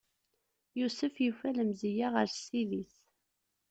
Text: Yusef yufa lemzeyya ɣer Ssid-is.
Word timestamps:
Yusef 0.79 1.15
yufa 1.25 1.47
lemzeyya 1.55 2.07
ɣer 2.15 2.27
Ssid-is. 2.33 2.95